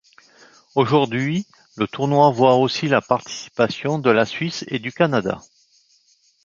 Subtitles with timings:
[0.73, 1.45] Aujourd'hui,
[1.77, 5.39] le tournoi voit aussi la participation de la Suisse et du Canada.